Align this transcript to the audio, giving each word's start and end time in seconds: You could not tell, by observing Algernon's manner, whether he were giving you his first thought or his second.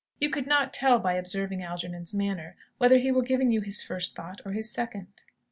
You 0.19 0.31
could 0.31 0.47
not 0.47 0.73
tell, 0.73 0.97
by 0.97 1.13
observing 1.13 1.61
Algernon's 1.61 2.11
manner, 2.11 2.55
whether 2.79 2.97
he 2.97 3.11
were 3.11 3.21
giving 3.21 3.51
you 3.51 3.61
his 3.61 3.83
first 3.83 4.15
thought 4.15 4.41
or 4.43 4.53
his 4.53 4.67
second. 4.67 5.09